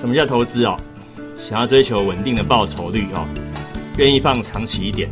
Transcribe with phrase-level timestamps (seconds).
[0.00, 0.78] 什么叫投资哦？
[1.38, 3.28] 想要追求稳定的报酬率哦，
[3.98, 5.10] 愿意放长期一点，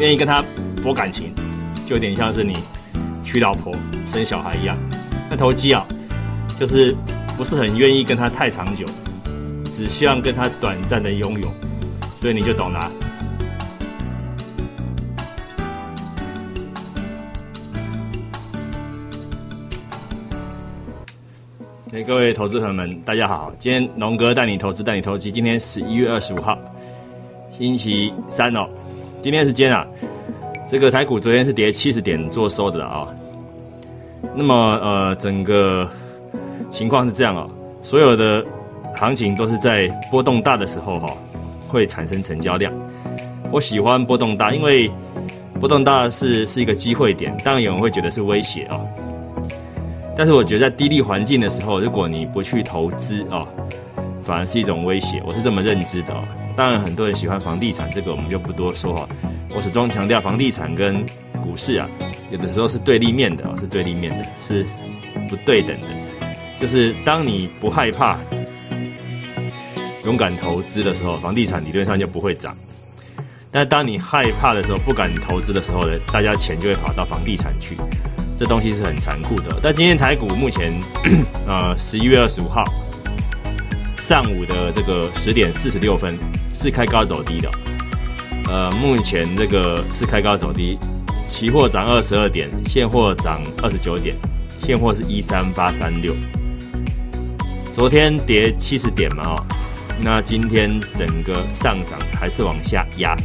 [0.00, 0.42] 愿意跟他
[0.82, 1.32] 博感情，
[1.86, 2.56] 就有点像是你
[3.22, 3.72] 娶老婆
[4.12, 4.76] 生小孩一样。
[5.30, 5.86] 那投机啊，
[6.58, 6.92] 就是
[7.36, 8.84] 不是很愿意跟他太长久，
[9.70, 11.48] 只希望跟他短暂的拥有，
[12.20, 12.90] 所以你就懂了。
[22.04, 23.52] 各位投资朋友们，大家好！
[23.58, 25.32] 今天龙哥带你投资，带你投机。
[25.32, 26.58] 今天十一月二十五号，
[27.56, 28.68] 星期三哦。
[29.22, 29.86] 今天时间啊，
[30.70, 33.08] 这个台股昨天是跌七十点做收的啊。
[34.34, 35.88] 那么呃，整个
[36.70, 37.48] 情况是这样哦，
[37.82, 38.44] 所有的
[38.96, 41.12] 行情都是在波动大的时候哈，
[41.66, 42.72] 会产生成交量。
[43.50, 44.90] 我喜欢波动大，因为
[45.58, 48.78] 波动大是是一个机会点，当然有人会觉得是威胁啊。
[50.16, 53.46] 但是我觉得在低利环境的时候，如果你不去投资哦，
[54.24, 55.22] 反而是一种威胁。
[55.26, 56.14] 我是这么认知的。
[56.56, 59.08] 当然，很多人喜欢房地产，这个我们就不多说哈。
[59.54, 61.04] 我始终强调，房地产跟
[61.42, 61.86] 股市啊，
[62.30, 64.66] 有的时候是对立面的哦，是对立面的，是
[65.28, 65.86] 不对等的。
[66.58, 68.18] 就是当你不害怕、
[70.06, 72.54] 勇敢投资的时候，房地产理论上就不会涨；
[73.50, 77.76] 但当你害怕的时候、不敢投资的时候呢，大家钱就会跑到房地产去。
[78.36, 80.78] 这东西是很残酷的，但今天台股目前，
[81.48, 82.62] 呃，十一月二十五号
[83.98, 86.18] 上午的这个十点四十六分
[86.54, 87.50] 是开高走低的，
[88.48, 90.78] 呃，目前这个是开高走低，
[91.26, 94.14] 期货涨二十二点，现货涨二十九点，
[94.62, 96.14] 现货是一三八三六，
[97.72, 99.46] 昨天跌七十点嘛哦，
[100.02, 103.16] 那今天整个上涨还是往下压。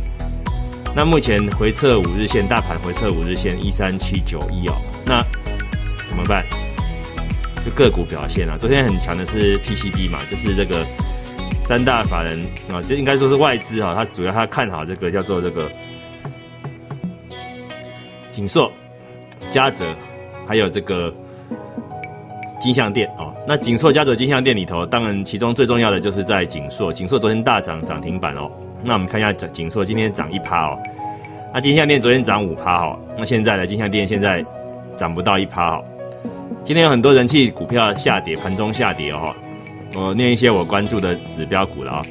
[0.96, 5.24] 那目前回测五日线，大盘回测五日线一三七九一哦，那
[6.08, 6.46] 怎么办？
[7.64, 10.84] 就个股表现啊，昨天很强的是 PCB 嘛，就是这个
[11.64, 12.40] 三大法人
[12.72, 15.70] 啊，这应该说是外资哈，它主要它看好这个叫做这个
[18.32, 18.72] 锦硕、
[19.52, 19.94] 嘉泽，
[20.48, 21.14] 还有这个
[22.60, 23.32] 金相店哦。
[23.48, 28.50] 那锦硕、嘉泽、金相店里头，当然其中最重要的就是在锦硕，锦硕昨天大涨涨停板哦。
[28.84, 30.80] 那我们看一下锦锦硕今天涨一趴哦，
[31.54, 34.44] 那金项店昨天涨五趴哦，那现在的金项店现在
[34.98, 35.84] 涨不到一趴哦。
[36.64, 39.34] 今天有很多人气股票下跌，盘中下跌哦。
[39.96, 42.06] 我念一些我关注的指标股了啊，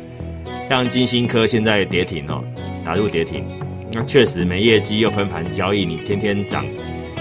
[0.69, 2.43] 像金星科现在跌停哦，
[2.85, 3.45] 打入跌停。
[3.93, 6.65] 那确实没业绩又分盘交易，你天天涨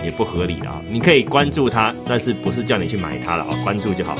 [0.03, 0.81] 也不合理的啊。
[0.89, 3.57] 你可以关注它，但是不是叫你去买它了啊？
[3.63, 4.15] 关注就好。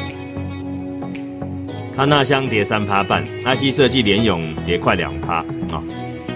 [1.96, 5.84] 康纳香跌三趴半，IC 设计联咏跌快两趴啊，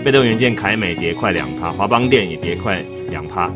[0.04, 3.50] 被动元件凯美跌快两趴，华邦电也跌快两趴，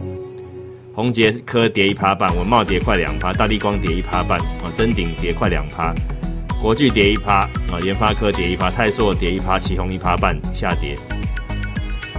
[0.97, 5.93] 宏杰科跌一趴半，文茂跌快两趴，大地光跌一趴半啊，真鼎跌快两趴，
[6.59, 7.41] 国巨跌一趴
[7.71, 10.95] 啊，研发科跌一趴，泰硕跌一趴，旗宏一趴半下跌，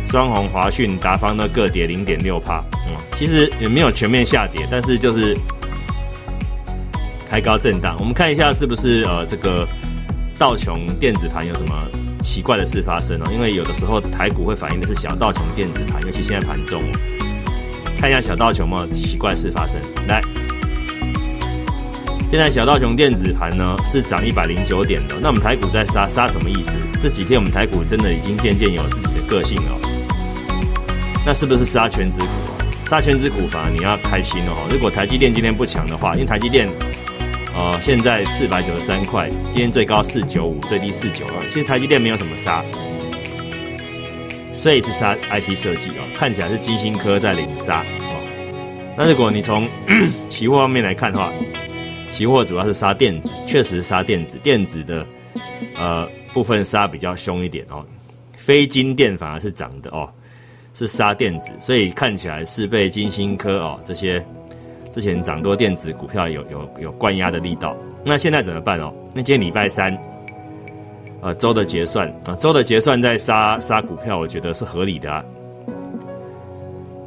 [0.07, 5.37] 双红、华讯、达方呢各跌零点六趴，嗯，其实也没有全面下跌，但是就是。
[7.29, 9.69] 开高震荡，我们看一下是不是呃这个
[10.39, 11.75] 道琼电子盘有什么
[12.23, 13.31] 奇怪的事发生哦？
[13.31, 16.83] 因为有的时候台股会反映的是小道琼电子盘，尤其现在盘中，
[17.99, 19.81] 看一下小道琼有没有奇怪事发生。
[20.07, 20.21] 来，
[22.31, 26.71] 现在小道琼电子盘呢是涨一百零九点的，那我们台股在杀杀什么意思？
[27.01, 29.73] 这几天我们台股真的已经渐渐有自己的个性了，
[31.27, 32.27] 那是不是杀全职股？
[32.89, 34.69] 杀全职股反而你要开心哦！
[34.71, 36.69] 如果台积电今天不强的话，因为台积电。
[37.55, 41.45] 呃，现在四百九十三块，今天最高四九五，最低四九二。
[41.49, 42.63] 其实台积电没有什么杀，
[44.59, 48.95] 所以是杀 IC 设计哦，看起来是金星科在领杀哦。
[48.97, 49.69] 那如果你从
[50.29, 51.33] 期货方面来看的话，
[52.11, 55.07] 期货主要是杀电子，确实杀电子，电子的
[55.77, 57.87] 呃部分杀比较凶一点哦。
[58.37, 60.11] 非金电反而是涨的哦，
[60.75, 64.21] 是杀电子，所以看起来是被金星科哦这些。
[64.93, 68.93] 之前涨多电子股票有有有灌压的力道，那现在怎么办哦？
[69.15, 69.97] 那今天礼拜三，
[71.21, 75.25] 呃，周的结算啊，周的结算在杀杀股票，我觉得是合理的啊。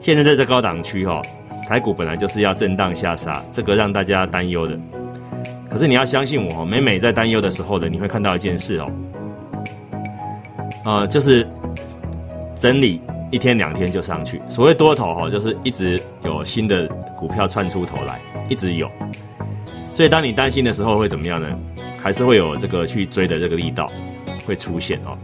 [0.02, 1.22] 现在在这高档区哈，
[1.68, 4.78] 台股本来就是要震荡下杀，这个让大家担忧的。
[5.70, 8.92] 可是你要相信我，每每在担忧的时候呢，你会看到一件事哦，
[10.86, 11.48] 呃，就是
[12.56, 13.02] 整理。
[13.34, 16.86] 一天两天就上去，所谓多头哈，就是一直有新的
[17.18, 18.20] 股票窜出头来，
[18.50, 18.92] 一直有。
[19.94, 21.48] 所以当你担心的时候会怎么样呢？
[22.02, 23.92] 还是会有这个去追的这个力道
[24.46, 25.18] 会出现哦。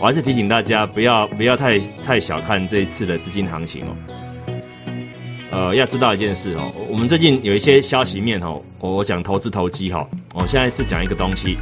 [0.00, 3.96] 我还是提醒大家不要不要太太小看这一次的资金行情哦。
[5.50, 11.58] 呃，要知道一件事哦，我们最近有一些消息面哦，我讲投资投机哈，我现在是讲一个东西，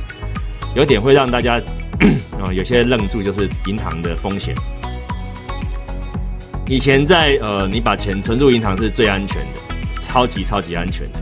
[0.76, 1.54] 有点会让大家
[2.38, 4.54] 啊 有些愣住，就是银行的风险。
[6.68, 9.60] 以前在呃，你把钱存入银行是最安全的，
[10.02, 11.18] 超级超级安全的。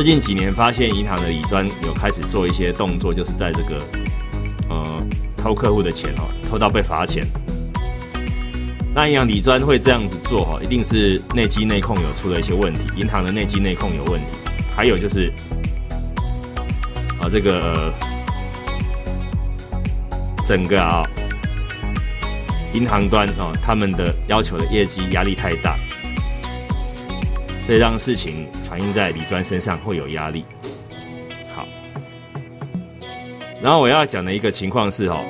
[0.00, 3.78] 最近几年发现银行的理专有开始做一些动作，就是在这个
[4.70, 5.06] 呃
[5.36, 7.22] 偷客户的钱哦，偷到被罚钱。
[8.94, 14.38] 那银行理专会这样子做哈，一定是内机内控有出了一些问题，银行的内机内控有问题，
[14.74, 15.30] 还有就是
[17.20, 17.92] 啊这个
[20.46, 21.02] 整个啊。
[22.72, 25.78] 银行端哦，他们的要求的业绩压力太大，
[27.66, 30.44] 所以让事情反映在李专身上会有压力。
[31.52, 31.66] 好，
[33.60, 35.24] 然后我要讲的一个情况是哦，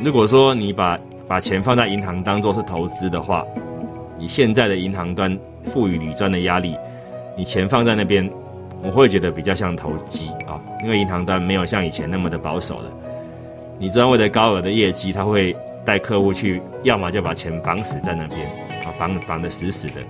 [0.00, 0.96] 如果说你把
[1.26, 3.44] 把钱放在银行当做是投资的话，
[4.16, 5.36] 以现在的银行端
[5.72, 6.76] 赋予李专的压力，
[7.36, 8.30] 你钱放在那边，
[8.80, 12.84] 我会觉得比较像投机啊，因为银行端没有像以前那么的保守了。
[13.76, 15.54] 你专为了高额的业绩，他会。
[15.86, 18.40] 带客户去，要么就把钱绑死在那边，
[18.86, 20.00] 啊，绑绑得死死的；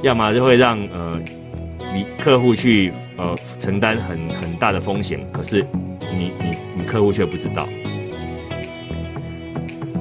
[0.00, 1.20] 要么就会让呃，
[1.92, 5.64] 你客户去呃承担很很大的风险，可是
[6.14, 7.68] 你你你客户却不知道。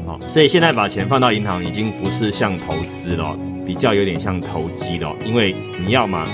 [0.06, 6.28] 好，所以现在把钱放到银行已经不是像投资了，比较有点像投机了，因为你要么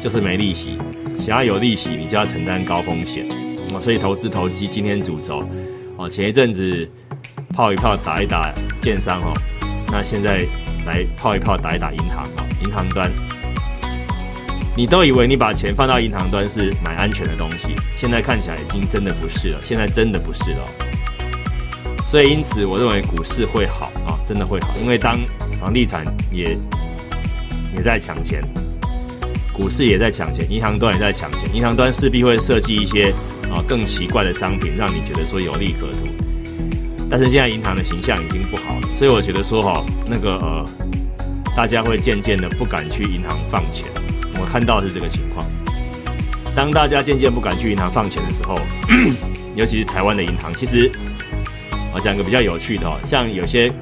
[0.00, 0.78] 就是没利息，
[1.20, 3.24] 想要有利息，你就要承担高风险。
[3.68, 5.42] 那么，所以投资投机今天主轴，
[5.96, 6.88] 哦，前一阵子。
[7.56, 9.32] 泡一泡打一打建商哦，
[9.86, 10.44] 那现在
[10.86, 13.08] 来泡一泡打一打银行哦，银行端，
[14.76, 20.64] 你都以为你把钱放到银行端是买安全的东西，现在看起来已经真的不是了，现在真的不是了。
[22.08, 25.16] 所以因此我认为股市会好啊，真的会好，因为当
[25.60, 26.58] 房地产也
[27.76, 28.42] 也在抢钱，
[29.52, 33.12] 股市也在抢钱，银行端也在抢钱，银行端势必会设计一些
[33.52, 36.08] 啊更奇怪的商品，让你觉得说有利可图。
[37.08, 40.64] 但是现在银行的形象已经不好了，所以我觉得说哈，那个呃，
[41.56, 43.86] 大家会渐渐的不敢去银行放钱。
[44.40, 45.46] 我看到是这个情况。
[46.54, 48.58] 当大家渐渐不敢去银行放钱的时候，
[49.56, 50.90] 尤其是台湾的银行，其实
[51.94, 53.72] 我讲个比较有趣的哦，像有些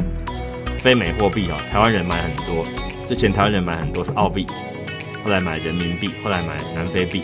[0.79, 2.67] 非美货币哦，台湾人买很多。
[3.09, 4.47] 之前台湾人买很多是澳币，
[5.25, 7.23] 后来买人民币，后来买南非币，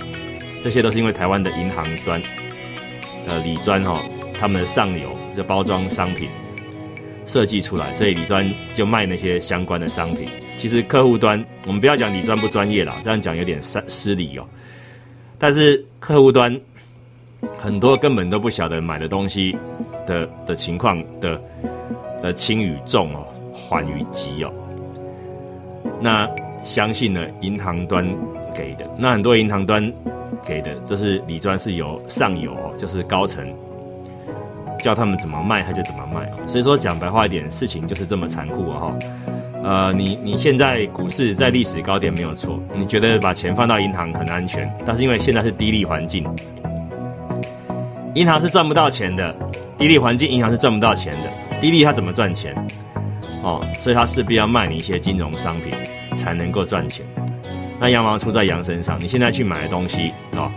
[0.63, 2.21] 这些都是因为台湾的银行端
[3.27, 4.03] 的理专哈，
[4.39, 5.17] 他们的上游。
[5.37, 6.29] 的包装商品
[7.29, 10.29] 设计出来，所以李专就卖那些相关的商品。
[10.59, 14.45] 其实客户端，我们不要讲李专不专业啦，这样讲有点失失礼哦。
[15.39, 16.55] 但是客户端
[17.57, 19.57] 很多根本都不晓得买的东西
[20.05, 21.41] 的的情况的
[22.21, 23.25] 的轻与重哦，
[23.55, 24.53] 缓与急哦。
[26.01, 26.29] 那
[26.65, 28.05] 相信呢，银行端
[28.53, 29.81] 给的，那很多银行端
[30.45, 33.47] 给的，这是李专是由上游哦，就是高层。
[34.83, 38.79] 教他们怎么卖，他就怎么卖哦所以说讲白话一点，事情就是这么残酷啊！
[38.79, 38.99] 哈，
[39.69, 46.25] 呃，你你现在股市在历史高点没有错，你觉得把钱放到银行很安全，但是因为现在是低利环境，
[48.15, 49.35] 银行是赚不到钱的。
[49.77, 51.61] 低利环境，银行是赚不到钱的。
[51.61, 52.55] 低利它怎么赚钱？
[53.43, 55.75] 哦，所以它势必要卖你一些金融商品
[56.17, 57.05] 才能够赚钱。
[57.79, 60.51] 那羊毛出在羊身上，你现在去买的东西哦，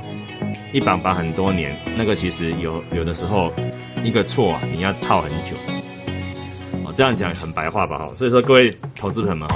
[0.72, 3.52] 一绑绑很多年，那个其实有有的时候。
[4.06, 5.56] 一个错啊，你要套很久。
[6.83, 8.00] 哦，这样讲很白话吧？
[8.00, 9.56] 哈，所以说各位投资朋友们哈，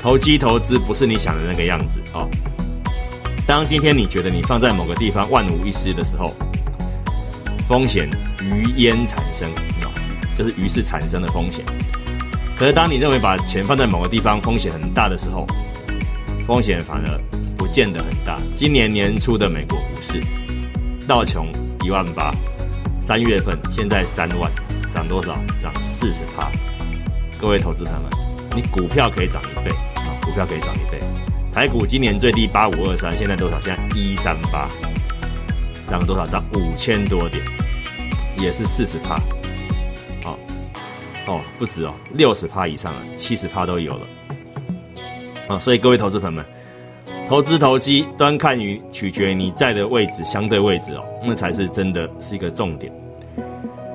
[0.00, 2.26] 投机投资不是你想的那个样子哦。
[3.46, 6.32] 当今天你觉得你放在某个地方万无一失的时候，
[7.68, 8.08] 风险
[8.40, 9.50] 鱼烟产生，
[9.82, 9.92] 哦，
[10.34, 11.62] 就是于是产生的风险。
[12.56, 15.46] 可是当你认为把钱放在某个地方风险很大的时候，
[16.46, 17.20] 风险反而
[17.54, 18.40] 不见得很大。
[18.54, 20.18] 今年年初的美国股市，
[21.06, 21.52] 道琼
[21.84, 22.32] 一万八。
[22.98, 24.50] 三月份现在三万，
[24.90, 25.36] 涨多少？
[25.60, 26.50] 涨四十趴。
[27.38, 28.10] 各位投资朋友们，
[28.56, 30.08] 你股票可以涨一倍啊！
[30.22, 30.98] 股票可以涨一倍。
[31.52, 33.60] 台股今年最低八五二三，现在多少？
[33.60, 34.66] 现在一三八，
[35.86, 36.26] 涨多少？
[36.26, 37.44] 涨五千多点，
[38.38, 39.16] 也是四十趴。
[40.24, 40.38] 哦
[41.26, 44.06] 哦，不止哦，六十趴以上了，七十趴都有了。
[45.48, 46.44] 啊，所以各位投资朋友们。
[47.28, 52.90] 投资投机，端看于取决于你在的位置相对位置哦，那才是真的是一个重点。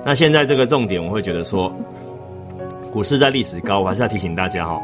[0.06, 1.74] 那现在这个重点，我会觉得说，
[2.92, 4.82] 股市在历史高，我还是要提醒大家哈，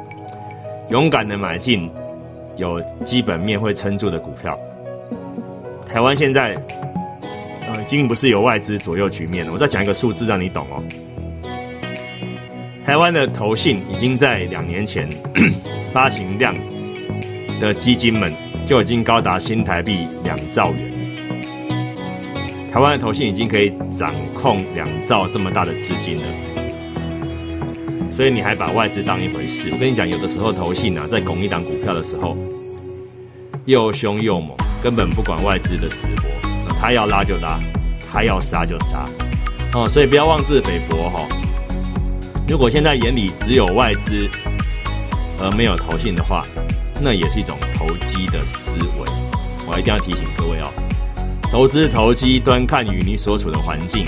[0.89, 1.89] 勇敢的买进
[2.55, 4.57] 有基本面会撑住的股票。
[5.87, 6.55] 台湾现在
[7.67, 9.51] 呃，已经不是有外资左右局面了。
[9.51, 10.81] 我再讲一个数字让你懂哦。
[12.85, 15.09] 台湾的投信已经在两年前
[15.93, 16.55] 发行量。
[17.59, 18.31] 的基金们
[18.67, 20.91] 就已经高达新台币两兆元，
[22.71, 26.27] 台湾的投信已经可以掌控两兆这么大的资金了，
[28.17, 29.69] 所以你还把外资当一回事？
[29.71, 32.35] 我跟你讲，有的时候投信啊，在拱一档股票的时候，
[33.65, 37.59] 又凶又猛，根本不管外资的死活，他要拉就拉，
[38.11, 39.05] 他要杀就杀，
[39.75, 41.27] 哦，所以不要妄自菲薄哈。
[42.47, 44.27] 如果现在眼里只有外资
[45.37, 46.43] 而没有投信的话，
[46.99, 49.05] 那也是一种投机的思维。
[49.67, 50.73] 我一定要提醒各位哦。
[51.51, 54.07] 投资投机端看于你所处的环境、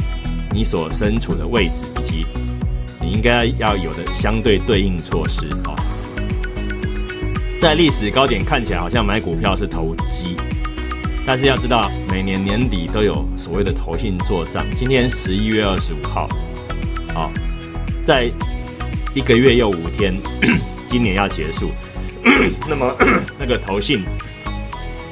[0.52, 2.26] 你所身处的位置，以及
[3.12, 5.76] 应该要有的相对对应措施啊。
[7.60, 10.36] 在历史高点看起来好像买股票是投机，
[11.26, 14.66] 但是要知道每年年底都有所谓的投信做账。
[14.78, 16.28] 今天十一月二十五号，
[17.14, 17.30] 啊，
[18.06, 18.30] 在
[19.14, 20.16] 一个月又五天，
[20.88, 21.72] 今年要结束，
[22.70, 22.96] 那么
[23.40, 24.04] 那个投信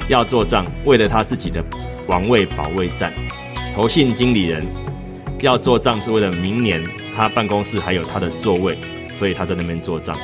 [0.08, 1.64] 要做账，为了他自己的。
[2.08, 3.12] 王位保卫战，
[3.76, 4.66] 投信经理人
[5.42, 6.82] 要做账是为了明年
[7.18, 8.78] 他办公室还有他的座位，
[9.12, 10.16] 所以他在那边做账。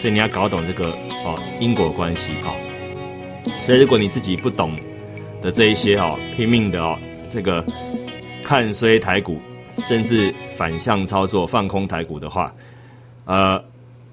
[0.00, 0.90] 所以你要搞懂这个
[1.24, 2.54] 哦因果关系哦。
[3.66, 4.70] 所以如果你自己不懂
[5.42, 6.96] 的这一些哦，拼命的哦
[7.32, 7.64] 这个
[8.44, 9.40] 看衰台股，
[9.82, 12.54] 甚至反向操作放空台股的话，
[13.24, 13.60] 呃，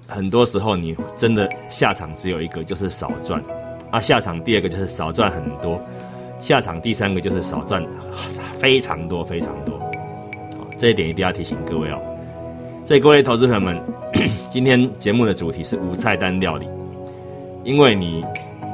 [0.08, 3.40] 很多时候你真的下场只有一个，就是少赚。
[3.92, 5.80] 啊，下场第二个就是少赚很多。
[6.42, 7.80] 下场第三个就是少赚
[8.58, 9.80] 非常多非常多，
[10.76, 12.02] 这一点一定要提醒各位哦。
[12.88, 13.78] 所以各位投资朋友们，
[14.50, 16.66] 今天节目的主题是无菜单料理，
[17.62, 18.24] 因为你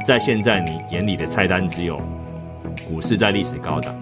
[0.06, 2.00] 在现在你眼里的菜单只有
[2.88, 3.92] 股市在历史高档，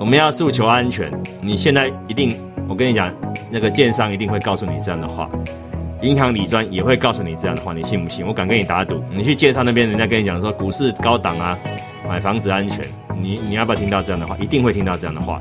[0.00, 1.08] 我们要诉求安全。
[1.40, 2.36] 你现在一定，
[2.66, 3.08] 我跟你讲，
[3.48, 5.30] 那个建商一定会告诉你这样的话，
[6.02, 8.26] 银行理专也会告诉你这样的话，你信不信？
[8.26, 11.56] 我敢跟你打赌，你去建商那边，人家跟你讲说股市高档啊。
[12.08, 12.80] 买房子安全，
[13.20, 14.36] 你你要不要听到这样的话？
[14.38, 15.40] 一定会听到这样的话。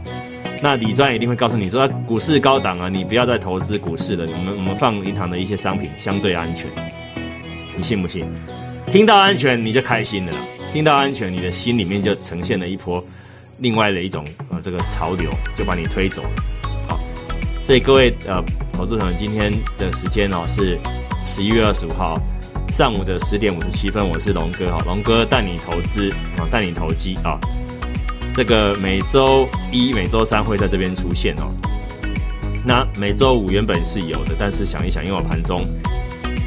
[0.62, 4.26] 那李专一定会告诉你说，股市高档啊，你不要再投资股市了。
[4.26, 6.68] 我们我们放银行的一些商品相对安全，
[7.76, 8.26] 你信不信？
[8.92, 10.32] 听到安全你就开心了，
[10.72, 13.04] 听到安全，你的心里面就呈现了一波
[13.60, 16.44] 另外的一种呃这个潮流，就把你推走了。
[16.88, 17.00] 好，
[17.64, 18.44] 所以各位呃
[18.74, 20.80] 投资朋友，今天的时间哦是
[21.26, 22.20] 十一月二十五号。
[22.74, 27.40] 上午的十点五十七分，我是龙哥哈，龙哥带你投资啊，带你投机啊。
[28.36, 31.54] 这个每周一、每周三会在这边出现哦。
[32.66, 35.66] 那每周五原本是有的，但是想一想，因为我盘中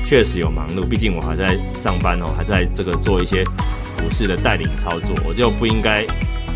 [0.05, 6.05] 确实有忙碌，毕竟我还在上班哦，还在这个做一些股市的带领操作，我就不应该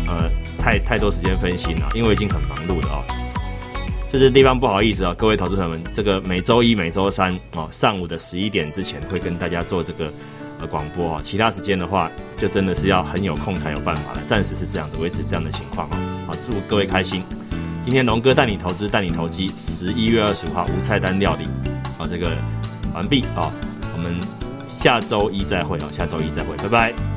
[0.05, 3.03] 呃太太多时间分析了，因为已经很忙碌了哦。
[4.11, 10.13] 这是地方不好意思啊，各位投资朋友们，这个每周一、每周三哦，上午的十一点之前会跟大家做这个
[10.63, 14.21] 呃广播啊，其他时间的话，就真的是要很有空才有办法了。
[14.27, 15.97] 暂时是这样子，维持这样的情况啊。
[16.25, 17.23] 好，祝各位开心。
[17.83, 19.51] 今天龙哥带你投资，带你投机。
[19.57, 21.47] 十一月二十五号无菜单料理，
[21.97, 22.31] 好，这个
[22.93, 23.51] 完毕啊。
[23.93, 24.15] 我们
[24.69, 27.12] 下周一再会啊，下周一再会，拜拜。